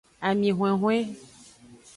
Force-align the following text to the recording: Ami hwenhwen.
Ami 0.27 0.49
hwenhwen. 0.57 1.07